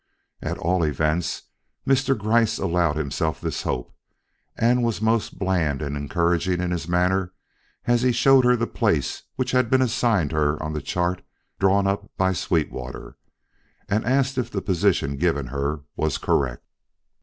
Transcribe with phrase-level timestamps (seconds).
[0.41, 1.43] At all events
[1.87, 2.17] Mr.
[2.17, 3.95] Gryce allowed himself this hope
[4.55, 7.33] and was most bland and encouraging in his manner
[7.85, 11.21] as he showed her the place which had been assigned her on the chart
[11.59, 13.15] drawn up by Sweetwater,
[13.87, 16.65] and asked if the position given her was correct.